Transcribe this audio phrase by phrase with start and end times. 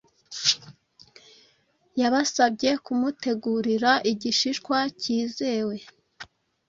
[2.01, 5.77] Yabasabye kumutegurira igishishwa cyizewe